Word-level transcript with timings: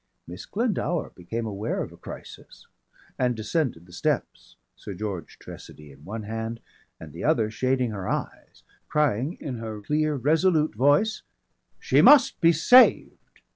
Miss 0.25 0.47
Glendower 0.47 1.11
became 1.11 1.45
aware 1.45 1.83
of 1.83 1.91
a 1.91 1.95
crisis 1.95 2.65
and 3.19 3.35
descended 3.35 3.85
the 3.85 3.93
steps, 3.93 4.55
"Sir 4.75 4.95
George 4.95 5.37
Tressady" 5.37 5.91
in 5.93 6.03
one 6.03 6.23
hand 6.23 6.59
and 6.99 7.13
the 7.13 7.23
other 7.23 7.51
shading 7.51 7.91
her 7.91 8.09
eyes, 8.09 8.63
crying 8.89 9.37
in 9.39 9.57
her 9.59 9.79
clear 9.79 10.15
resolute 10.15 10.73
voice, 10.73 11.21
"She 11.79 12.01
must 12.01 12.41
be 12.41 12.51
saved!" 12.51 13.41